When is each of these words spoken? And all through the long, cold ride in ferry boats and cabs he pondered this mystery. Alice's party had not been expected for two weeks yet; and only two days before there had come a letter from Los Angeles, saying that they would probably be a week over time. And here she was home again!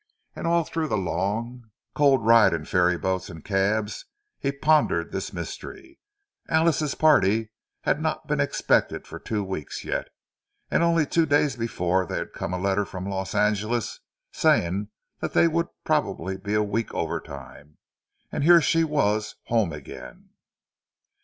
And 0.35 0.47
all 0.47 0.63
through 0.63 0.87
the 0.87 0.97
long, 0.97 1.69
cold 1.93 2.25
ride 2.25 2.55
in 2.55 2.65
ferry 2.65 2.97
boats 2.97 3.29
and 3.29 3.45
cabs 3.45 4.05
he 4.39 4.51
pondered 4.51 5.11
this 5.11 5.31
mystery. 5.31 5.99
Alice's 6.49 6.95
party 6.95 7.51
had 7.81 8.01
not 8.01 8.25
been 8.25 8.39
expected 8.39 9.05
for 9.05 9.19
two 9.19 9.43
weeks 9.43 9.85
yet; 9.85 10.07
and 10.71 10.81
only 10.81 11.05
two 11.05 11.27
days 11.27 11.55
before 11.55 12.07
there 12.07 12.17
had 12.17 12.33
come 12.33 12.51
a 12.51 12.57
letter 12.57 12.83
from 12.83 13.07
Los 13.07 13.35
Angeles, 13.35 13.99
saying 14.31 14.87
that 15.19 15.33
they 15.33 15.47
would 15.47 15.67
probably 15.83 16.35
be 16.35 16.55
a 16.55 16.63
week 16.63 16.91
over 16.95 17.19
time. 17.19 17.77
And 18.31 18.43
here 18.43 18.59
she 18.59 18.83
was 18.83 19.35
home 19.49 19.71
again! 19.71 20.31